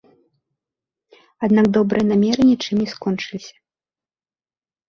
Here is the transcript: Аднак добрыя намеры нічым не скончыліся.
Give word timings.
Аднак 1.47 1.65
добрыя 1.77 2.03
намеры 2.13 2.41
нічым 2.51 2.75
не 2.85 2.89
скончыліся. 2.95 3.55